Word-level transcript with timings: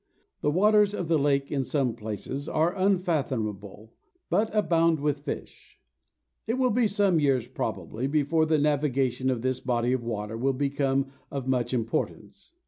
The 0.41 0.49
waters 0.49 0.95
of 0.95 1.09
the 1.09 1.19
lake 1.19 1.51
in 1.51 1.63
some 1.63 1.93
places 1.93 2.49
are 2.49 2.75
unfathomable, 2.75 3.93
but 4.31 4.49
abound 4.51 4.99
with 4.99 5.19
fish. 5.19 5.79
It 6.47 6.55
will 6.55 6.69
still 6.71 6.81
be 6.81 6.87
some 6.87 7.19
years, 7.19 7.47
probably, 7.47 8.07
before 8.07 8.47
the 8.47 8.57
navigation 8.57 9.29
of 9.29 9.43
this 9.43 9.59
body 9.59 9.93
of 9.93 10.01
water 10.03 10.39
will 10.39 10.53
become 10.53 11.11
of 11.29 11.47
much 11.47 11.71
importance. 11.71 12.51